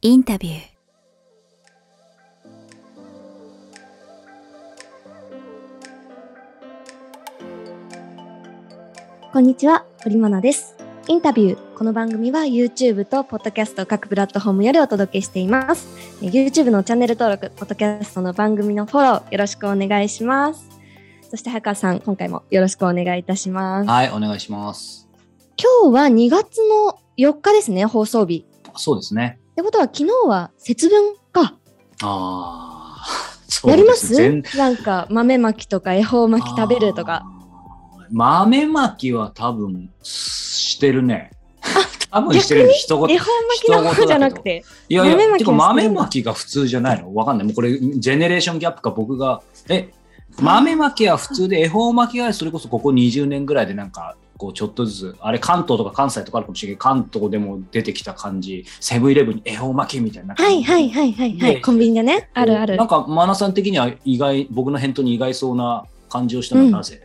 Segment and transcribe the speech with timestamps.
[0.00, 0.58] インタビュー
[9.32, 10.76] こんにちは、堀真奈です。
[11.08, 11.74] インタビュー。
[11.76, 15.88] この番組は YouTube と Podcast 各プラットフォームよりお届けしています。
[16.22, 20.68] え YouTube のチャンネル登録、Podcast の番組のフォローよろしくお願いします。
[21.28, 23.90] そして早川さん、今回もよろしくお願いいたします。
[23.90, 25.08] はい、お願いします。
[25.60, 28.46] 今日は2月の4日ですね、放送日。
[28.76, 29.40] そうですね。
[29.58, 31.56] ってことは昨日は節分か。
[32.02, 37.24] ああ、 やりまですなんか豆まきとか恵方巻き食べるとか。。
[38.12, 41.32] 豆まきは多分してるね。
[42.12, 42.72] 多分してるね。
[42.74, 44.62] 人ご恵方巻きの方じゃなくて。
[44.88, 47.12] いやいや、豆まき豆まきが普通じゃないの？
[47.16, 47.46] わかんない。
[47.46, 49.42] もうこれ、ジェネレーションギャップか僕が。
[49.68, 49.88] え、
[50.40, 60.34] 豆まきは普通で、恵方巻きはそれこそここ20年ぐらいでなんか、こうちょっとずつ、あれ関東とか関西とかあるかもしれないけど、関東でも出てきた感じ、セブンイレブンに恵方巻きみたいな。
[60.36, 61.60] はいはいはいはいはでい。
[61.60, 62.30] コンビニでね。
[62.34, 62.88] あるあるなん。
[62.88, 67.02] か、マナさん的には意外、僕の返答に意外そうな感じをしたのはなぜ、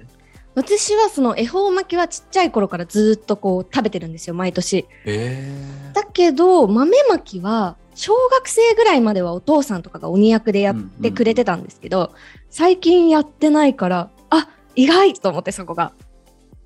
[0.56, 4.86] 私はその恵方巻きはちっちゃい頃からずっとこう食べてるんですよ、毎年。
[5.06, 5.52] え
[5.94, 12.12] だけど、豆まきは小学生ぐらいまではお父さんとかが鬼役でやってくれてたんですけど、
[12.52, 15.94] 最近やってないから、あ、意外と思ってそこが。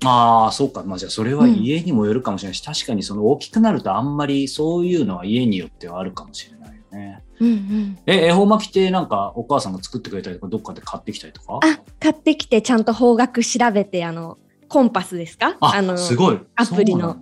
[0.04, 0.84] ああ、そうか。
[0.84, 7.22] まあじゃあそれは家にもよるかもしれないし、確かにその大きくなるとあんまりそういうのは家によってはあるかもしれないよね。
[7.40, 7.98] うんうん。
[8.06, 11.60] え、恵方巻きってなんかお母さんが作ってくれたりとか、どっかで買ってきたりとか？
[11.62, 15.56] あ、買ってきてちゃんと方角調べて、あの、コンパスですか？
[15.60, 16.38] あの、すごい。
[16.54, 17.16] アプリの。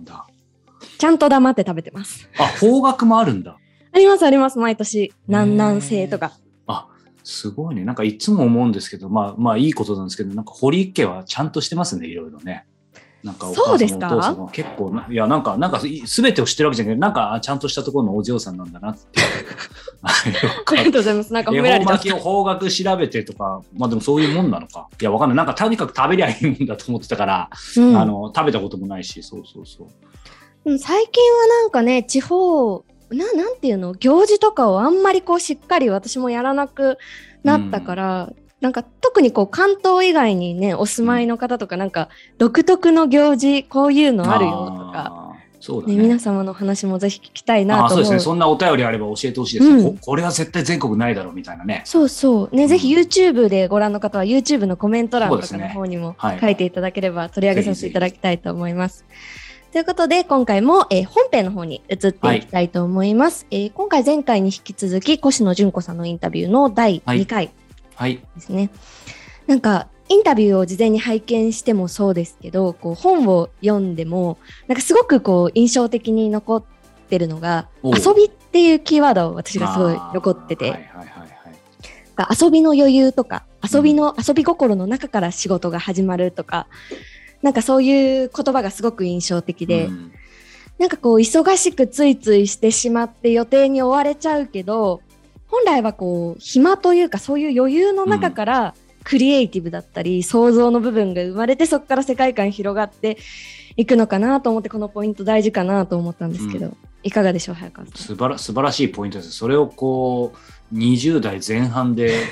[0.99, 2.29] ちゃんと黙って食べてます。
[2.37, 3.57] あ、方角もあるんだ。
[3.93, 5.13] ありますあります、毎年。
[5.27, 6.33] 南南西とか。
[7.27, 7.83] あ、すごいね。
[7.83, 12.65] なんかいつも思うんですけど、まあまあいいことなんですけど、なんか堀家はちゃんとしてますね、いろいろね。
[13.23, 14.07] なんかお母さんもそうですか？
[14.07, 19.01] お父さんも結構な、いやなんか、なんかすべてを知ってるわけじゃなくて、なんかちゃんとしたところのお嬢さんなんだなって。
[20.03, 20.11] あ
[20.75, 21.33] りがとうございます。
[21.33, 24.87] なんか褒められきを方角調べてとか、まあでもそういうもんなのか。
[25.01, 25.37] いや、わかんない。
[25.37, 30.71] なんかとにかく食べりゃいいもんだと思ってたから、うんあの、食べたこともないし、そうそうそう。
[30.71, 36.97] うん最近はなんかね地方ななんていうの行事とかをあんまりこうしっかり私もやらなく
[37.43, 42.07] なったから、なんか特にこう関東以外にねお住まいの方とかなんか
[42.37, 45.35] 独特の行事こういうのあるよとか。
[45.59, 46.03] そうだね、ね。
[46.03, 47.87] 皆様の話もぜひ聞きたいなと思う。
[47.87, 48.19] あーそうですね。
[48.19, 49.97] そんなお便りあれば教えてほしいです、うんこ。
[49.99, 51.81] これは絶対全国ないだろうみたいなね。
[51.83, 52.55] そうそう。
[52.55, 59.03] ね、うんぜひ YouTube でご覧の方は YouTube のコメント欄とかの方にもはい書いていただければ取り上げさせていただきたいと思います。
[59.71, 63.45] ということで、今回も、えー本編の方に移っていきたいと思います。
[63.51, 67.51] えー今回前回に引き続き、越野純子さんのインタビューの第2回
[67.95, 68.21] はい。
[68.35, 68.69] ですね。
[69.45, 76.63] なんか、インタビューを事前に拝見してもそうですけど、こう本を読んでも、なんかすごくこう印象的に残っ
[77.09, 81.27] てるのが、遊びっていうキーワードを私がすごい残ってて、はいはいはいはい。
[82.15, 86.67] が遊びの余裕とか遊びの、遊び心の中から仕事が始まるとか
[87.41, 90.11] なんかそういう言葉がすごく印象的で、うん
[90.77, 95.01] なんかこう忙しくついついしてしまって予定に追われちゃうけど
[95.47, 103.17] 本来はこう暇というかそういう余裕の中からクリエイティブだったり想像の部分が生まれてそこから世界観広がって
[103.77, 107.95] いくのかなと思ってこのポイント大事かなと思ったんですけど、ういかがでしょう早川さん。
[107.95, 109.31] 素晴ら素晴らしいポイントです。
[109.31, 110.33] それをこ
[110.73, 112.23] う、20代前半で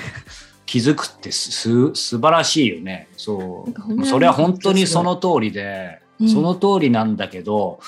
[0.66, 3.08] 気づくってすす素晴らしいよね。
[3.16, 4.04] そう。
[4.04, 7.78] それは本当にその通りで、うんその通りなんだけど、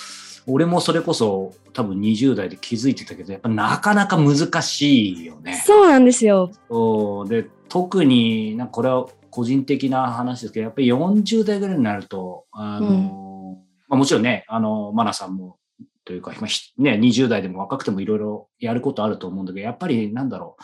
[0.47, 5.55] 俺もそれこそ多分20代で気づいてたけど、やっぱなかなか難しいよね。
[5.65, 6.51] そうなんですよ。
[6.69, 15.57] そうで特になこれは個人的な話ですけどやっぱり40代ぐらいになるとあの、まあ、もちろんねあのマナさんも
[16.05, 20.63] というか、まあひね、20代でも若くてもいろいろやることあると思うんだけどやっぱりなんだろう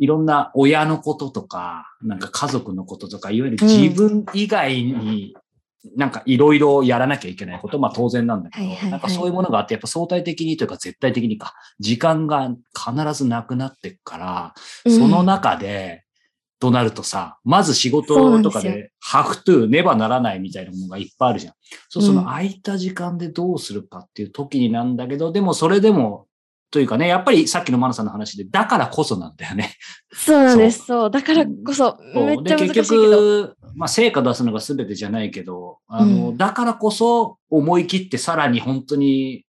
[0.00, 5.36] いろんな親のこととかなんか家族のこととかいわゆる自分以外に、
[5.96, 14.54] なんかいろいろやらなきゃいけないこと、まあ当然なんだけど、なんかそういうものがあって、やっぱ相対的にというか絶対的にか、時間が必ずなくなってくから、
[14.90, 16.04] その中で、
[16.60, 21.54] となるとさ、まず仕事とかで、ハフトゥー、ねばならないみたいなものがいっぱいあるじゃん。
[21.88, 22.16] そう、そうん。
[22.16, 26.26] の空いた時間でどうするかっていう時になんだけど、でもそれでも、
[26.70, 29.74] というかね、やっぱりさっきのマナさんの話で、だからこそなんだよね。
[30.12, 30.86] そうなんです。
[30.86, 31.10] そう。
[31.10, 33.02] だからこそ、めっちゃ難しい結ど。
[33.02, 39.44] 局、まあ、成果出すのが全てじゃないけど、あの、うんだからこそ思い切ってさらに本当に、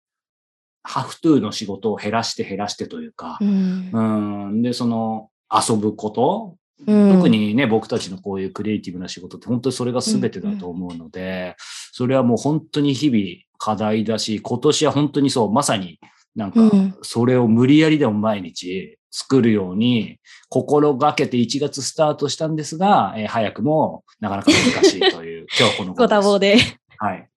[0.83, 6.57] ハフトゥーの仕事を減らして減らしてというか、うんうん、で、その、遊ぶこと、
[6.87, 11.55] うん特にね、僕たちのこういうクリエイティブな仕事って本当にそれが全てだと思うので、
[11.93, 13.23] それはもう本当に日々
[13.59, 16.01] 課題だし、今年は本当にそう、まさに
[16.35, 16.61] なんか、
[17.03, 20.19] それを無理やりでも毎日作るように
[20.49, 26.57] 心がけて1月スタートしたんですが、えー、早くもなかなか難しいという、 今日このご多忙で。
[26.99, 27.29] はい。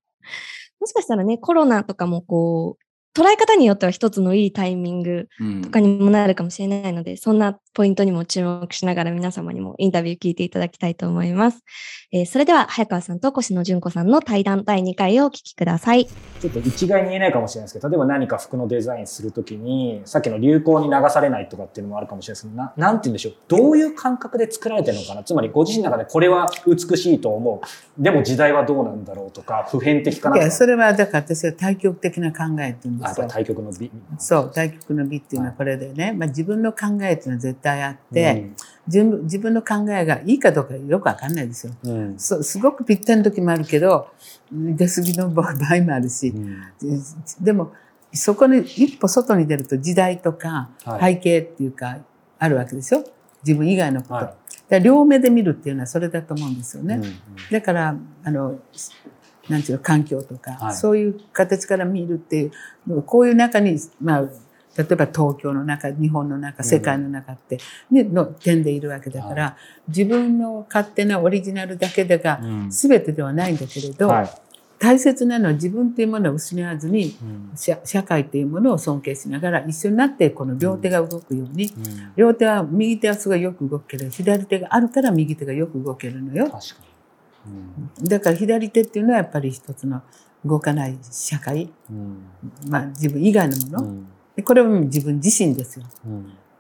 [0.80, 2.83] もしかしたらね、コロナとかもこう、
[3.16, 5.30] 捉え方によっては一つのいいタイミング
[5.64, 11.64] とかにもなるかもしれないので、うん、そんなポイントにも注目しながら皆様にもインタビュー聞いていただきたいと思います。
[12.12, 16.06] えー、それでは、早川さんと越野純子さんの対談第2回をお聞きください。
[16.06, 23.34] ちょっと一概に言えないかもしれないですけど、例えば何か服のデザインするときに、さっきの流行に流されないとかっていうのもあるかもしれないですけど、ななんて言うんでしょう？
[23.48, 25.24] どういう感覚で作られてるのかな？
[25.24, 28.02] つまりご自身の中でこれは美しいと思う。
[28.02, 30.38] でも時代はどうなんだろうとか、普遍的かな。
[30.38, 33.28] いや、それはだから私は対極的な考えっていうんですよ。
[33.28, 33.92] 対極の美。
[34.18, 38.52] そう、対極の美っていうのはこれでね、はい、まあ自分の考えっていうのは絶対あって、
[38.94, 41.74] うん、自分の考えがいいかどうかよくわかんないですよ。
[41.84, 44.08] うん、すごくぴったりの時もあるけど、
[44.52, 46.64] 出過ぎの場合もあるし、うん、
[47.42, 47.72] でも、
[48.14, 50.70] そこに一歩外に出ると時代とか
[51.02, 51.98] 背景っていうか
[52.38, 53.04] あるわけですよ。
[53.46, 54.14] 自分以外のこと。
[54.14, 54.36] は
[54.70, 56.96] い、両目で見るっていうのはそれだと思うんですよね。
[56.96, 57.16] うんうん、
[57.52, 58.60] だから、あの、
[59.50, 64.22] なんていうの、環境とか、はい、そういう形から見るっていう、こういう中に、まあ、
[64.76, 67.60] 例えば東京の中、日本の中、世界の中って、
[67.92, 69.58] ね、の点でいるわけだから、は
[69.88, 74.30] い、自分の勝手なオリジナルだけでが全てではないんだけれど、はい、
[74.80, 86.52] 大切なのは自分というものを失わずに、うん、社会というものを尊敬しながら一緒になってこの両手が動くように、うん、両手は右手はすごいよく動くけど左手があるから右手がよく動けるのよ。
[87.46, 90.02] うん、だから左手っていうのはやっぱり一つの
[90.46, 91.72] 動かない社会、
[92.68, 93.82] まあ自分以外のも
[94.38, 95.86] の、これは自分自身ですよ。
[95.86, 95.90] だ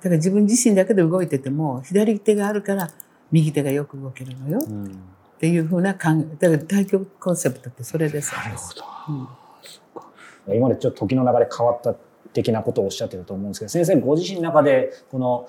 [0.03, 2.89] から自分自身だけで動いてても左手があるから
[3.31, 4.59] 右手がよく動けるのよ。
[4.59, 8.33] っていうふうな考え、だから対局コンセプトってそれです。
[8.33, 8.83] なるほど。
[10.49, 11.93] うん、今までちょっと時の流れ変わった
[12.33, 15.47] 的なことをおっしゃってると思うんですけど、先生ご自身の中で、この、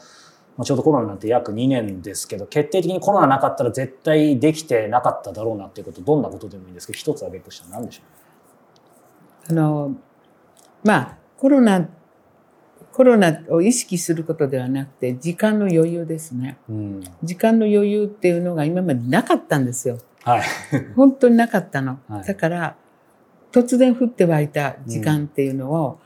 [0.62, 8.02] ちょうどコロナなんて約2年ですけど、決定的にコロナなかったら絶対できてなかっただろうなっていうこと、どんなことでもいいんですけど、一つ挙げるとしたら何でしょ
[9.48, 9.96] うあの、
[10.84, 11.88] まあ、コロナ
[12.94, 16.58] コロナを意識することではなくて、時間の余裕ですね。
[16.68, 19.98] うん、時間の余裕っていうのが今までなかったんですよ。
[20.22, 20.42] はい。
[20.94, 21.98] 本当になかったの。
[22.08, 22.76] はい、だから、
[23.50, 25.98] 突然降って湧いた時間っていうのを、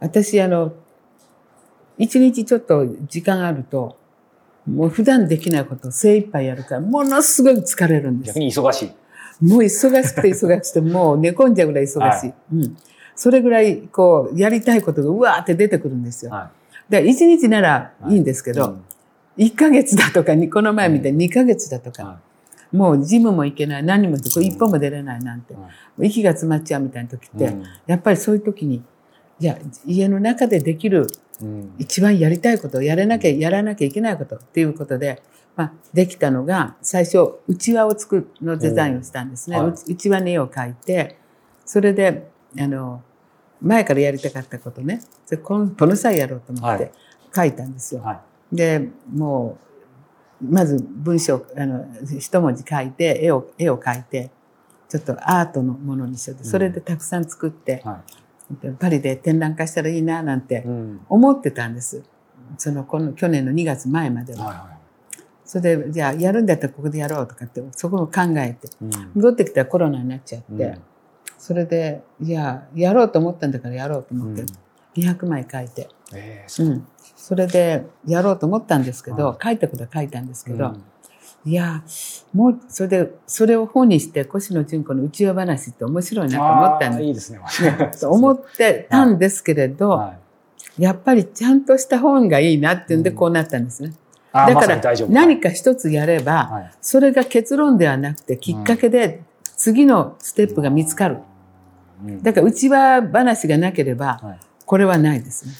[0.00, 0.72] うん、私、あの、
[1.98, 3.96] 一日ちょっと時間あると、
[4.66, 8.28] もう普段できないことを精一杯やるから、ものすごい疲れるんです。
[8.28, 8.92] 逆に忙しい。
[9.44, 12.00] もう忙しくて忙しくて、 もう寝込んじゃうぐらい忙しい。
[12.00, 12.76] はい、うん。
[13.14, 16.30] それぐらい、こう、やりたいことがうわーって出てくるんですよ。
[16.30, 16.50] は
[16.88, 18.74] い、で、1日ならいいんですけど、は
[19.36, 22.20] い、1ヶ月だとか、この前みたいに2ヶ月だとか、は
[22.72, 25.54] い、もうジムも行けない、何も一歩も出れないなんて、
[26.00, 27.54] 息が詰まっちゃうみたいな時って、
[27.86, 28.82] やっぱりそういう時に、
[29.38, 29.56] じゃあ、
[29.86, 31.06] 家の中でできる、
[31.78, 35.22] 一番やりたいことをやらなきゃ、やらなきゃいけないことっていうことで、
[35.56, 39.58] まあ、できたのが、最初、内輪を作るのデザインをしたんですね。
[39.86, 41.18] 内輪の絵を描いて、
[41.64, 43.02] それで、あの、
[43.60, 45.00] 前からやりたかったことね、
[45.44, 46.92] このこの際やろうと思って
[47.34, 47.52] 書い。
[47.52, 48.02] たんですよ。
[48.02, 49.58] はい、で、も
[50.42, 51.86] う、まず文章、あの、
[52.18, 54.30] 一文字書いて、絵を、絵を描いて、
[54.88, 58.00] ちょっとアートのものにして、それでたくさん作って、うんはい、
[58.78, 60.64] パリで展覧会したらいいな、なんて
[61.08, 62.02] 思ってたんです。
[62.58, 64.44] その、この去年の2月前までは。
[64.44, 64.82] はいはい。
[65.44, 68.68] それで、じゃあやるんだったらここでやろうとかって、そこを考えて、
[69.14, 70.78] 戻ってきたらコロナになっちゃって、
[71.38, 74.48] それで、いや、やろうと思ったんだからやろうと思って、うん、
[74.94, 76.68] 200枚書いて、えー、う。
[76.68, 76.86] ん。
[77.16, 80.84] それで、やろうと思ったんですけど、書いたことは書いたんですけど、うん、
[81.44, 81.82] いや、
[82.32, 87.04] もう、それで、それを本にして、越野純子の内輪話って面白いなと思ったんで。
[87.04, 87.40] いいですね。
[88.02, 90.14] 思ってたんですけれど、は
[90.78, 93.92] い、やっぱりちゃんとした本がいいなっていうんで、こうなったんですね。
[94.32, 99.22] だから、何か一つやれば、それが結論ではなくて、きっかけで
[99.56, 101.18] 次のステップが見つかる。
[102.22, 105.52] だから内輪話がなければ、これはないですね。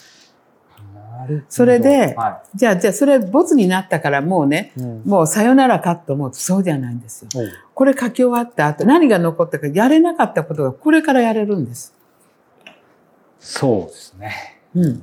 [1.48, 7.28] それで、はい、じゃあ、じゃあ、それボツになったからもうね、うん、もうさよならかと思うとそうじゃないんですよ。
[7.74, 11.94] これ書き終わった後、何が残ったか、やれなかったことがこれからやれるんです。
[13.38, 14.60] そうですね。
[14.74, 15.02] うん。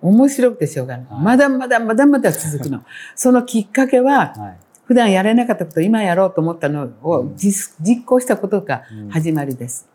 [0.00, 1.06] 面白くてしょうがない。
[1.08, 2.82] はい、まだまだまだまだ続くの。
[3.16, 9.88] そのきっかけは、はい、普段やれなかったことを今やろうと思ったのを実,、実行したことが始まりです。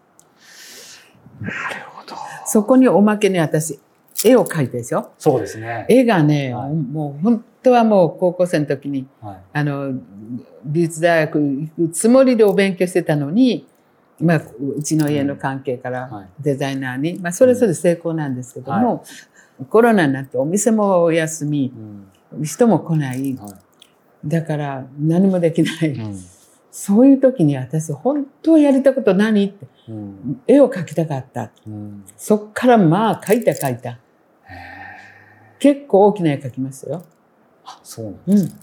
[1.40, 1.54] なる
[1.88, 2.16] ほど。
[2.46, 3.80] そこにおまけに私、
[4.26, 5.86] 絵を描いてでしょそうですね。
[5.90, 9.94] 絵がね、はい、もう本当はもう高校生の時に、はい、あの、
[10.64, 13.68] 美術大学行くつもりでお勉強してたのに、
[14.20, 14.42] まあ、
[14.78, 19.04] うちの家の関係からデザイナーに、まあ、それぞれ成功なんですけども、
[19.70, 21.74] コロナになってお店もお休み、
[22.44, 23.38] 人も来ない、
[24.24, 25.98] だから何もできない、
[26.72, 29.66] そういう時に私本当やりたこと何って、
[30.48, 31.52] 絵を描きたかった、
[32.16, 33.98] そっからまあ描いた描いた
[35.62, 37.04] 結構大きな絵描きましたよ。
[37.64, 38.56] あそうなんです、ね、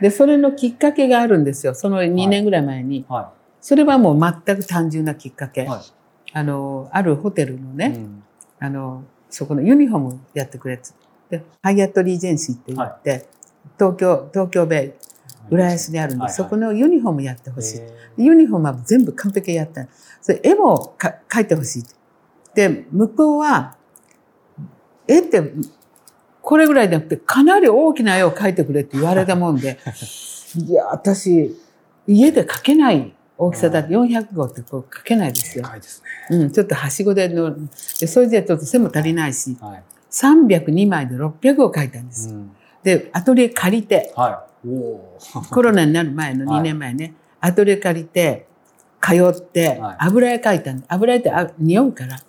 [0.00, 1.74] でそれのきっかけがあるんですよ。
[1.74, 3.22] その2年ぐらい前に、はい。
[3.24, 5.80] はい、それはもう全く単純なきっかけ、はい、
[6.32, 8.24] あのあるホテルのね、うん、
[8.58, 10.80] あのそこのユニフォームやってくれ
[11.28, 13.28] でハイアットリージェンシーって言って、
[13.78, 14.92] 東京東京ベイ
[15.50, 17.80] 浦安にあるんで、そこのユニフォームやってほしい。
[18.24, 19.86] ユニフォームは全部完璧にやった。
[20.22, 21.84] それ絵もか描いてほしい。
[22.54, 23.76] で、向こうは、
[25.06, 25.52] 絵って
[26.44, 29.78] これぐらいじゃなくて、かなり大きな絵を描いてくれって言われたもんで、
[30.56, 31.58] いや、私、
[32.06, 33.80] 家で描けない大きさだ。
[33.80, 35.64] って400号ってこう描けないですよ。
[35.74, 36.36] ですね。
[36.36, 37.56] うん、ちょっとはしごでの、
[37.98, 42.28] で、それじゃちょっと背も足りないし、はい、302枚で600を描いたんです。
[42.28, 42.50] うん、
[42.82, 44.68] で、アトリエ借りて、はい、
[45.50, 48.46] コロナになる前の2年前ね、はい、アトリエ借りて、
[49.00, 52.20] 通って、油絵描いたんで、油絵ってあ匂うから。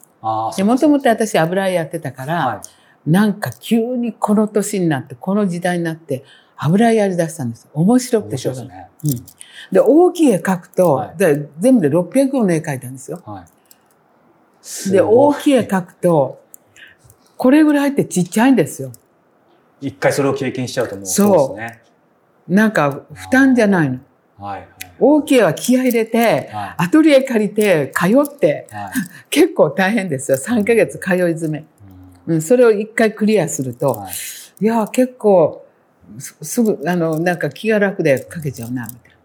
[0.56, 6.24] で、もともと私油絵やってたから、はいなんか急にこの年になって、この時代になって、
[6.58, 7.68] 油絵やり出したんです。
[7.74, 8.78] 面白くてしょうがない。
[8.78, 9.26] ね、うん。
[9.72, 13.22] で、大きい絵描くと、はい、で全部で600個の絵描いたんですよ。
[13.26, 13.46] は
[14.88, 16.42] い、で、大きい絵描くと、
[17.38, 18.92] これぐらいってちっちゃいんですよ。
[19.82, 21.82] 一回それを経験しちゃうともうそうですね。
[22.48, 24.00] なんか負担じゃないの。
[24.38, 24.68] はい、
[25.00, 28.92] 大きい絵は気合入れて、はい、アトリエ借りて、通って、はい、
[29.30, 30.38] 結構大変ですよ。
[30.38, 31.66] 3ヶ月通い詰め。
[32.28, 34.14] うん、それを一回クリアすると、はい、
[34.64, 35.66] いや、結構、
[36.20, 39.16] すぐ、あの、なんか気が楽で書けちゃうな、みたいな。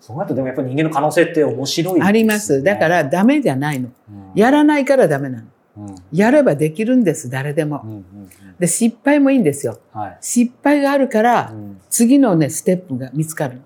[0.00, 2.62] そうなるとでもやっぱり人間の可能性って面白い、ね、あります。
[2.62, 3.88] だからダメじゃないの。
[4.10, 5.44] うん、やらないからダメなの。
[5.76, 7.80] うん、やればできるんです、誰でも。
[7.82, 8.04] うんうんうん、
[8.58, 9.78] で、失敗もいいんですよ。
[9.92, 11.54] はい、失敗があるから、
[11.88, 13.62] 次のね、ステップが見つかる。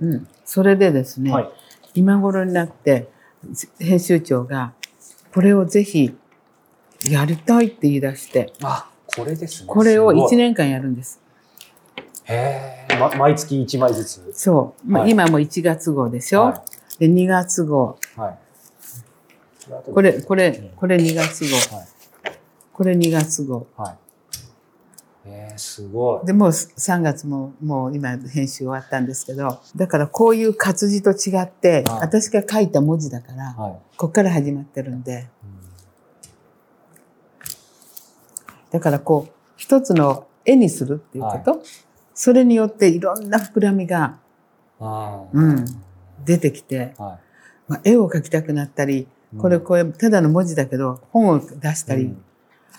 [0.00, 1.48] うん、うん、それでですね、はい、
[1.94, 3.08] 今頃になって、
[3.78, 4.72] 編集長が、
[5.34, 6.16] これをぜひ
[7.04, 8.52] やりたいって言い出して。
[8.62, 9.68] あ、これですね。
[9.68, 11.20] これを1年間やるんです。
[12.24, 14.32] へえ、ま、毎月1枚ずつ。
[14.32, 14.90] そう。
[14.90, 16.64] まあ、今も1月号でしょ、は
[16.98, 17.98] い、で、2月号。
[18.16, 18.38] はい。
[19.92, 21.76] これ、これ、これ2月号。
[21.76, 21.88] はい、
[22.72, 23.66] これ2月号。
[23.76, 23.96] はい。
[25.30, 26.26] えー、すごい。
[26.26, 35.28] で、もう3月も、もう今編集終わったんですけど、だからこういう活字と違って、はい、私が書いた文字だから、はい、こっから始まってるんで、
[38.70, 41.60] だからこう、一つの絵にするっていうこと、はい、
[42.14, 44.18] それによっていろんな膨らみが、
[44.80, 45.64] うん、
[46.24, 46.92] 出てきて、はい、
[47.68, 52.24] まあ、絵を描きたくなったり、これこれ、ただの文字だけど、本を出したり、うん、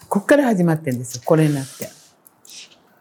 [0.07, 1.85] こっから始まってんですよ、これになって。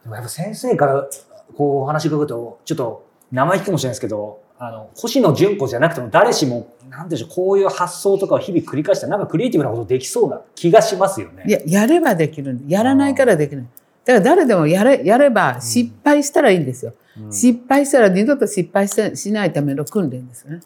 [0.03, 1.09] でもやっぱ先生から
[1.57, 11.45] こうお話伺うと、ちょっと生意気かもしれないですけど、あの、星野純子じゃなくても誰しも、なんでしょう、こういう発想とかを日々繰り返したら、なんかクリエイティブなことできそうな気がしますよね。
[11.47, 13.67] いや、やればできるやらないからできない。
[14.05, 16.95] だから誰でもやれ、やれば失敗したらいいんですよ。
[17.21, 20.61] うん、失敗したら二度と失敗しないための訓練ですね。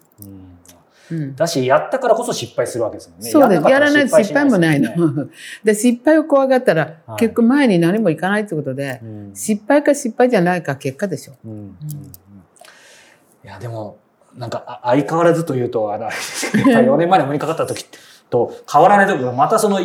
[1.11, 3.29] うん、だし、やったからこそ失敗するわけですもんね。
[3.29, 3.69] そうです。
[3.69, 4.91] やらないと失敗もないの。
[5.63, 11.33] で、失敗を怖がったら、はい、結局前に何もいかないってことで、うん、失敗か失敗じゃないか結果でしょ。
[11.45, 11.77] うん
[13.43, 13.99] いや、でも、
[14.35, 17.85] なんか、相変わらずというと、あの、4年前の6日かかった時
[18.33, 19.77] と変わらないところが、またその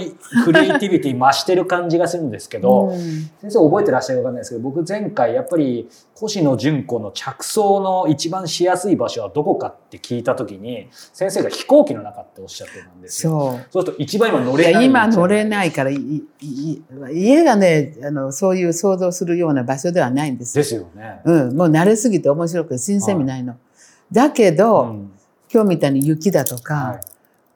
[0.44, 2.98] クリエイティビティ増してる感じがするんですけど、うん、
[3.42, 13.30] 先生覚えてらっしゃるかわかんないですけど、僕前回やっぱり、星野純子の着想の一番しやすい場所はどこかって聞いた時に、先生が飛行機の中っておっしゃってるんですよ。
[13.30, 13.66] そう。
[13.70, 21.20] そうすると一番今乗れない今乗れないから、家がね、あの、そういう想像するような場所ではないんですですよね。
[21.24, 21.56] うん。
[21.56, 23.50] もう慣れすぎて面白くて新鮮味ないの。
[23.50, 23.58] はい
[24.10, 25.12] だけど、うん、
[25.52, 27.00] 今日みたいに雪だとか、はい、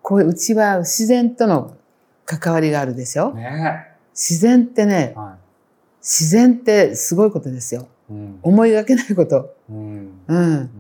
[0.02, 1.76] こういううちは自然との
[2.24, 5.42] 関わりがあるでしょ、ね、自然ってね、はい、
[6.00, 7.88] 自然ってすごいことですよ。
[8.10, 9.54] うん、思いがけないこと。
[9.70, 10.70] うん、うん、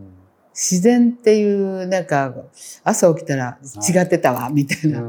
[0.52, 2.34] 自然っていう、なんか、
[2.84, 5.02] 朝起きたら違ってたわ、みたいな。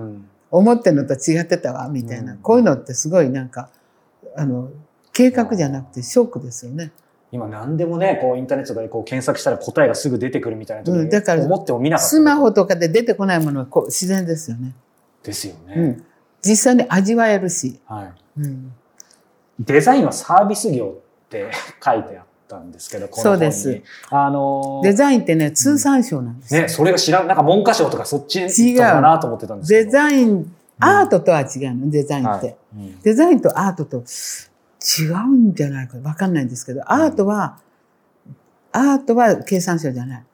[0.50, 2.38] 思ってるのと違ってたわ、みたいな。
[2.38, 3.70] こういうのってすごいなんか、
[4.36, 4.70] あの、
[5.12, 6.92] 計画じゃなくてショックですよね。
[7.34, 12.08] 今何でもね、こうインターネットでこう検索したら答えがすぐ出てくるみたいな時に、うん、だから思っても見なかった。
[12.08, 14.76] スマホとかで出てこないものはこう自然ですよね。
[15.24, 15.74] ですよね。
[15.76, 16.06] うん、
[16.44, 17.80] 実際に味わえるし。
[17.88, 18.14] はい。
[18.42, 18.72] うん、
[19.60, 21.50] デザインはサービス業って
[21.84, 23.82] 書いてあったんですけど、そうです。
[24.12, 29.86] あのー、デザインってね、通産省なんですよ、ね、それが知らん、なんか文科省とかそっち違うかなと思ってたんですけど。
[29.86, 32.46] デザイン、アートとは違うの、デザインって。
[32.46, 34.04] はいうん、デザインとアートと
[34.84, 37.60] 違うんじゃないかわかんないんですけど、アートは、
[38.28, 38.36] うん、
[38.72, 40.20] アートは経産省じゃない。
[40.20, 40.26] ね、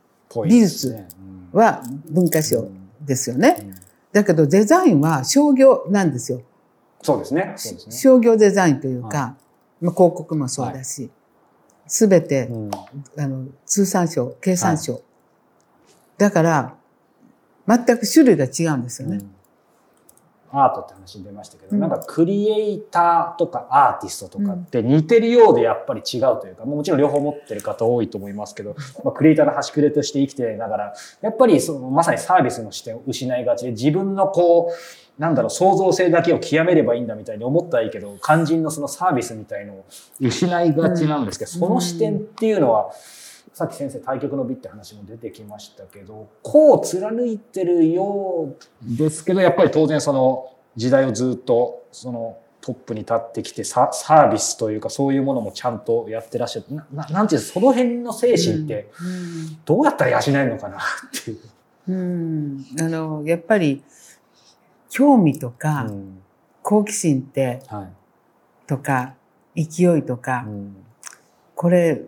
[0.46, 1.06] 美術
[1.52, 2.70] は文化省
[3.02, 3.58] ですよね。
[3.60, 3.76] うん、
[4.12, 6.42] だけどデザインは商業なんですよ。
[7.02, 7.54] そうですね。
[7.58, 9.36] すね商業デザインというか、は
[9.82, 11.10] い、まあ、広告もそうだし、
[11.88, 12.72] す、べ、て、うん、
[13.18, 14.94] あの、通産省、経産省。
[14.94, 15.02] はい、
[16.18, 16.76] だから、
[17.68, 19.20] 全く種類が違うんですよね。
[20.54, 39.86] うんアートって話に出ましたけど、うん、なんかクリエイターとかアーティストとかって似てるようでやっぱり違うというか、もちろん両方持ってる方多いと思いますけど、まあ、クリエイターの端くれとして生きてながら、やっぱりそのまさにサービスの視点を失いがちで、自分のこう、なんだろう、創造性だけを極めればいいんだみたいに思ったらいいけど、肝心のそのサービスみたいのを
[40.20, 42.92] 失いがちなんですけど、その視点っていうのは、
[43.60, 58.90] さっき先生対局の美って話も出てきましたけどこう貫いてるようですけどやっぱり当然その時代をずっとそのトップに立ってきてサービスというかそういうものもちゃんとやってらっしゃるななんていうその辺の精神って
[59.66, 60.82] どうやったら養えるのかなっ
[61.26, 61.40] ていう。
[61.90, 63.84] うん、あのやっぱり
[64.90, 66.22] 興味とか、うん、
[66.64, 69.16] 好奇心って、はい、とか
[69.58, 70.78] 勢いとか、うん、
[71.56, 72.04] これ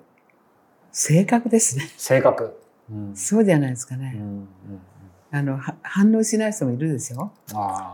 [0.91, 1.89] 性格ですね。
[1.97, 2.57] 性格。
[2.91, 4.13] うん、そうじゃないですかね。
[4.15, 4.47] うんうん
[5.33, 7.31] あの、反応しない人もいるですよ。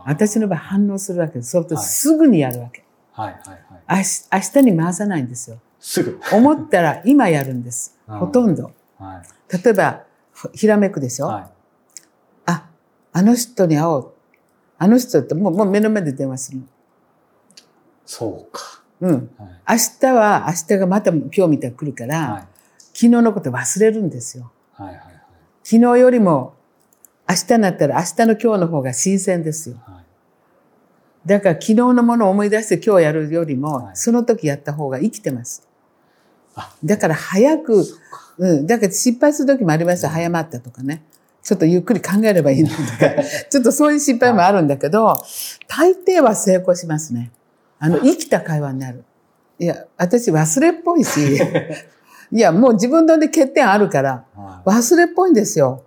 [0.06, 1.52] 私の場合反応するわけです。
[1.52, 2.84] そうするとすぐにやるわけ。
[3.12, 4.06] はいはいはい。
[4.34, 5.60] 明日に回さないんですよ。
[5.80, 6.20] すぐ。
[6.34, 7.96] 思ったら今やるんです。
[8.08, 8.72] ほとんど。
[8.98, 10.04] はい、例えば、
[10.54, 11.46] ひらめくでしょ、はい、
[12.48, 12.70] あ、
[13.14, 14.14] あの人に会おう。
[14.80, 16.64] あの人ってもうもう目の前で電話するの。
[18.04, 18.82] そうか。
[19.02, 19.12] うん。
[19.12, 19.30] はい、
[19.70, 22.48] 明日は明日がまた今日みたいに来るから、はい、
[22.98, 24.52] 昨日のこと忘れるんですよ。
[24.74, 25.06] はいはいはい、
[25.64, 26.56] 昨日よりも
[27.30, 29.76] 明日になったら明日の今日の方が新鮮ですよ。
[29.86, 35.68] はい、だから昨日のものを思い出して今日やるよりも、はい、その時やった方が生きてます。
[36.84, 37.86] だから早く、
[38.40, 40.10] うん、だから失敗する時もありますよ。
[40.10, 41.04] 早まったとかね。
[41.44, 42.82] ちょっとゆっくり考えればいいのとか、
[43.50, 45.24] ちょっとそういう失敗もあるんだけど、
[45.68, 47.32] 大抵は成功しますね。
[47.78, 49.04] あの、生きた会話になる。
[49.60, 51.40] いや、私忘れっぽいし、
[52.32, 54.26] いや、もう自分ので欠点あるから、
[54.66, 55.84] 忘れっぽいんですよ。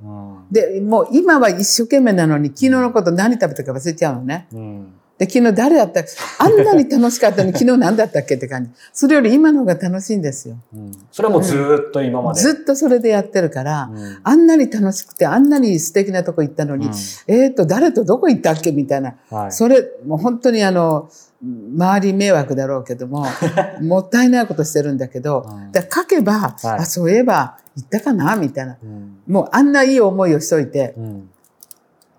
[0.50, 4.48] で、もう今は一生懸命なのに、昨日のこと何食べたか忘れちゃうのね。
[4.53, 6.03] うんで、昨日誰やった
[6.39, 8.71] あんなに楽しかったのに 昨日何だったっけって感じ。
[8.91, 10.57] それより今の方が楽しいんですよ。
[10.75, 11.55] うん、それはもうず
[11.89, 16.89] っと今まで、うん、ずっとそれでやってるから、うん、あんなに楽しくて、あんなに素敵なとこ行ったのに、
[17.27, 19.17] えっ、ー、と、誰とどこ行ったっけみたいな。
[19.29, 21.11] はい、それ、もう本当にあの、
[21.43, 23.27] 周り迷惑だろうけども、
[23.83, 28.79] もったいないことしてるんだけど、だ書けば、はい、あ、そういえば行ったかなみたいな、
[29.27, 30.95] もうあんないい思いをしといて、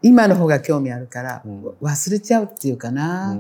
[0.02, 1.44] 今の方が興味あるから
[1.82, 3.38] 忘れちゃうっていうかな、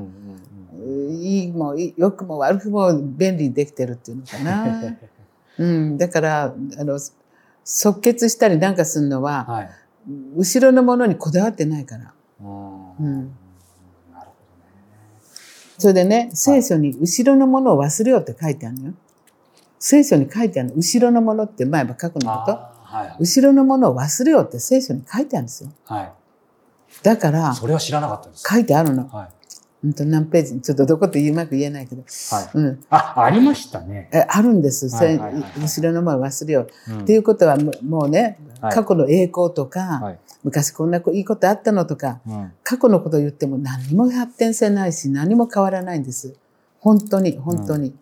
[1.10, 4.98] いいも良くも悪くも便利にできてるっていうのかな、
[5.58, 7.00] うん、だからあの
[7.64, 9.70] 即決したりなんかするのは、はい、
[10.36, 12.14] 後ろのものにこだわってないから。
[12.42, 13.32] うん。
[15.78, 18.94] それでね、聖書に後ろのものを忘れようって書いてあるのよ。
[19.80, 20.76] 聖書に書いてあるの。
[20.76, 25.72] 後ろのものって前は過去のこと、はい、後ろのものを忘れようって聖書に書いてあるんですよ。
[25.86, 26.12] はい、
[27.04, 28.44] だから、それは知らなかったです。
[28.48, 29.08] 書いてあるの。
[29.08, 29.28] はい
[29.84, 32.04] うんと何ページちょっとどこってうまく言えないけど。
[32.04, 32.50] はい。
[32.54, 32.86] うん。
[32.92, 34.10] あ、ありましたね。
[34.14, 34.88] え、あるんです。
[34.96, 36.94] はいはいはい、後ろの前忘れよう。
[36.94, 46.36] うん、っていうことはもうね、過去の栄光とか、はい、昔こんないいことあったのとか、うん、過去のことを言っても何も発展性ないし、何も変わらないんです。
[46.80, 47.96] 本当に、本当に。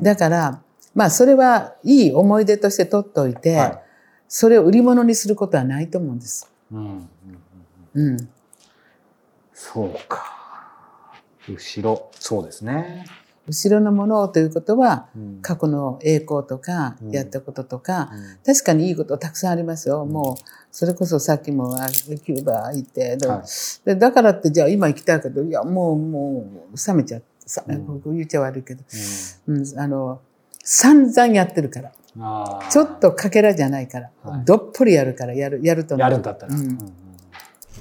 [0.00, 0.62] だから、
[0.94, 3.82] まあそれはいい思い出として取っておいて、はい、
[4.28, 6.48] それを売り物にすることはないと思うんです。
[6.70, 7.08] うん。
[7.94, 8.28] うん、
[9.58, 10.22] そうか。
[11.48, 13.06] 後ろ、そうですね。
[13.48, 15.08] 後ろのものということは、
[15.40, 18.10] 過去の栄光とか、やったこととか、
[18.44, 20.04] 確かにいいことたくさんありますよ。
[20.04, 21.74] もう、それこそさっきも
[22.22, 23.16] キューバ行って、
[23.86, 27.26] でだからってじゃあ今行きたいけど、いや、もう、もう、冷めちゃって、
[27.78, 28.84] ここ言っちゃ悪いけど、
[29.46, 29.78] うん。
[29.78, 30.20] あの、
[30.62, 31.92] 散々やってるから。
[32.68, 34.10] ちょっとかけらじゃないから、
[34.44, 36.04] どっぷりやるから、やる、やると思う。
[36.04, 36.54] やるんだったら。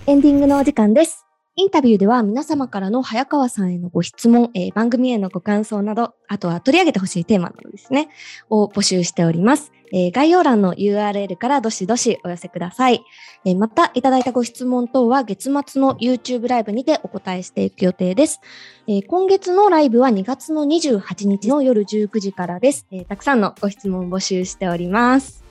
[0.08, 1.25] エンディングのお時間です。
[1.58, 8.10] インタビューでは皆様からの早川さんへのご質問、えー、番組へのご感想など、あとは取り上げてほしいテーマなどですね、
[8.50, 9.72] を募集しております。
[9.94, 13.06] えー、概要欄の URL からどしどしお寄せください。
[13.46, 18.42] えー、また、いただいたご質問等は月末の YouTube ライブにてお答えしていく予定です。
[18.88, 22.86] えー、今月のライブは2月の28日の夜19時からです。
[22.92, 25.45] えたくさんのご質問募集しております。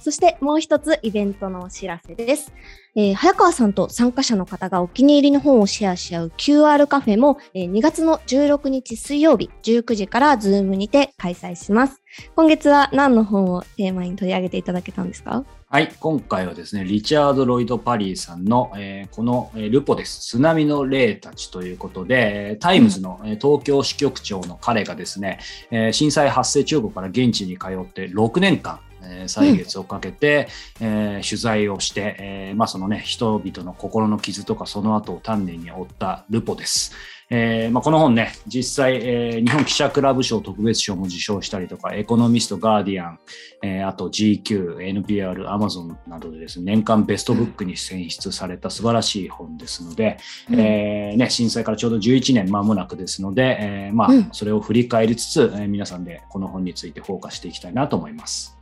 [0.00, 2.52] そしてもう一つイベントのお知らせです。
[2.96, 12.02] えー、早川さんと参加者の方がお気に入りの本をシェアし合う QR カフェも、えー、2月の16日水曜日19時から Zoom にて開催します。
[12.34, 15.44] 今月は何の本をテーマに取り上げていただけたんですか？
[15.68, 20.20] はい、今回はですね、リチャード・ロイド・パリーさんの、えー、この、えー、ルポです。
[20.22, 25.38] 津波の霊たちということで、タイムズの、うん、東京支局長の彼がですね、
[25.70, 28.80] えー、震災発生中国から現地に通って6年間、
[29.10, 30.48] えー、歳月をかけて、
[30.80, 36.92] うん、えー、取材をして、えー、まあそのね、人々の心の傷とかその後を丹念に追ったルポです。
[37.32, 43.18] えーまあ、この本ね、実際、えー、日本記者クラブ賞特別賞も受賞したりとか、エコノミスト、ガーディアン、
[43.62, 50.18] えー、あと GQ、NPR、Amazon などでですね、年間ベストブックに選出された素晴らしい本ですので、
[50.50, 58.59] うん、えー、ね、震災からちょうど11年間もなくですので、えーまあ、それを振り返りつつ、えー、皆さんでこの本についてフォーカスしていきたいなと思います。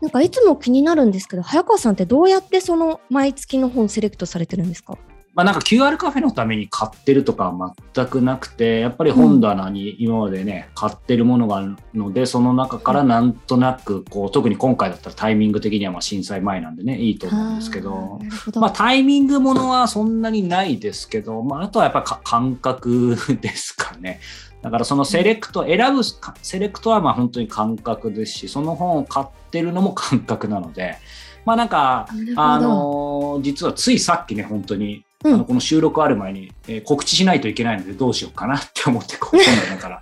[0.00, 4.98] なんかいつも気になるんですけど、早川さんってどうやってその毎月の本セレクトされてるんですか？
[5.34, 18.20] まあなんか QR カフェのために買ってるとかは全くなくて、やっぱり本棚に今までね、うん、買ってるものがあるので、その中からなんとなく、こう、特に今回だったらタイミング的にはまあ震災前なんでね、いいと思うんですけど、
[18.52, 18.60] ど。
[18.60, 24.20] まあタイミングものはそんなにないですけど、まああとはやっぱり感覚ですかね。
[24.62, 26.02] だからそのセレクト、選ぶ
[26.42, 30.96] セレクトはまあ本当に感覚ですし、その本を買ってるのも感覚なので、
[31.44, 40.00] まあなんか、あの実はついさっきね、本当に、あのこの収録ある前に、えー、告知しないといけないのでどうしようかなって思って、 こう、本棚から、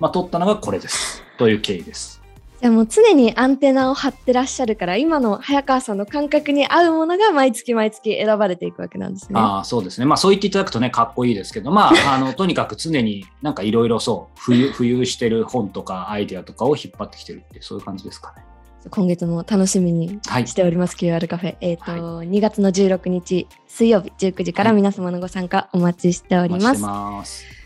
[0.00, 1.22] まあ撮ったのがこれです。
[1.38, 2.18] という経緯です。
[2.60, 9.38] じゃあもう常にアンテナを張ってらっしゃるから今の早川さんの感覚に合うものが毎月毎月選ばれていくわけなんですね。
[9.38, 10.06] ああそうですね。
[10.06, 18.47] まあそう言っていただくとねかっこいいですけどまあ あのとにかく常になんかいろいろそう浮遊してる本とかアイデアとかを引っ張ってきてるってそういう感じですかね。
[18.90, 21.56] 今月も楽しみにしております、はい、QR カフェ。
[21.60, 26.82] えっ、ー、と、はい、2月の16日水曜日19時から皆様のご参加お待ちしております。
[26.82, 27.58] はい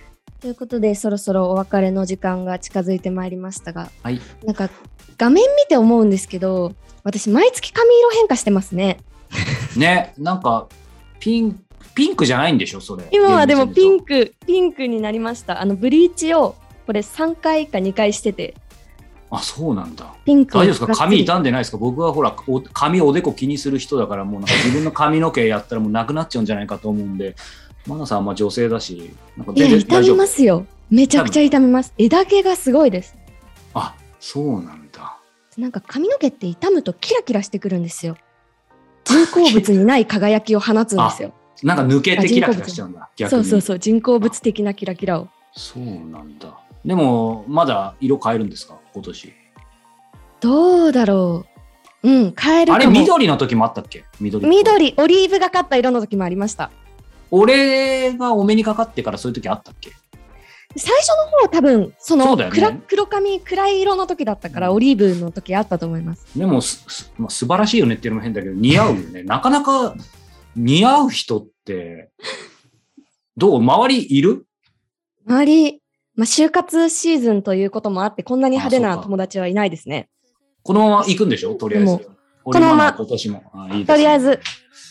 [0.42, 4.70] ということでそろそろお別れの時間が近づいてまいりましたが、はい、なんか
[5.16, 8.98] 画面見て思うんですけど私毎月髪色変化してますね。
[9.76, 10.66] ねなんか
[11.20, 13.04] ピンピンクじゃないんでしょそれ。
[13.12, 15.60] 今はでもピンクピンクになりました。
[15.60, 18.56] あのブリーチをこれ3回か2回してて
[19.34, 20.94] あそうなんだピンク大丈夫ですか？
[20.94, 21.78] 髪傷んでないですか？
[21.78, 22.36] 僕はほら
[22.74, 27.34] 髪おでこ気にする人だからもうなんか自分の髪の毛やったらもうなくなっちゃうんじゃないかと思うんで
[27.86, 30.66] マナさんは女性だし、なんかいや、痛みますよ。
[30.88, 31.92] めちゃくちゃ痛みます。
[31.98, 33.16] 枝毛がすごいです。
[33.74, 35.18] あ、そうなんだ。
[35.56, 38.16] なんか髪の毛って痛むとキラキラしてくるんですよ。
[39.04, 41.32] 人工物にない輝きを放つんですよ。
[41.64, 43.08] なんか抜けてキラキラしちゃうんだ。
[43.28, 45.28] そうそうそう、人工物的なキラキラを。
[45.56, 46.56] そうなんだ。
[46.84, 48.78] でも、まだ色変えるんですか？
[48.92, 49.32] 今年。
[50.40, 51.46] どうだろ
[52.02, 52.08] う。
[52.08, 52.72] うん、変える。
[52.72, 54.04] あれ、緑の時もあったっけ？
[54.20, 54.46] 緑。
[54.46, 56.70] 緑、オリーブがかった色の時もありました。
[57.30, 59.92] 俺がお目にかかってからそういう時あったっけ？
[60.74, 66.26] 最初の方多分その黒ね、黒髪暗い色の時だったから、うん、オリーブの時あったと思います。
[66.36, 69.22] でもす、すまあ、素晴らしいよねっていうのも変だけど似合うよね。
[69.24, 69.94] なかなか
[70.56, 72.10] 似合う人って
[73.36, 73.60] どう？
[73.60, 74.46] 周りいる？
[75.26, 75.81] 周り、
[76.14, 80.08] まあ、就活シーズンということもあってこんなに派手な友達はいないですね。
[80.62, 81.54] このまま行くんでしょ？
[81.54, 82.08] とりあえず。
[82.44, 83.42] このまま今年も。
[83.70, 84.40] いい、ね、とりあえず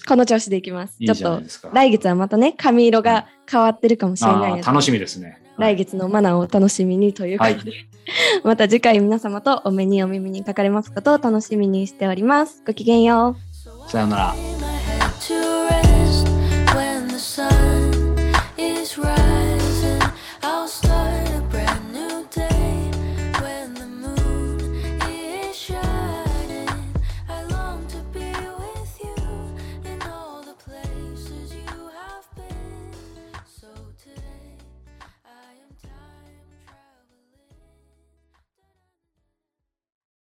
[0.08, 0.96] この調子でいきます。
[1.00, 5.42] いいちょっと来月はまたね、髪色が変わってるかもしれないので、楽しみですね。
[5.58, 7.88] 来月のマナーをお楽しみにということで、はい、
[8.44, 12.64] また次回皆様とお目にお耳にかかれますことを楽しみにしております。
[12.66, 13.36] ごきげんよ
[13.88, 13.90] う。
[13.90, 14.51] さようなら。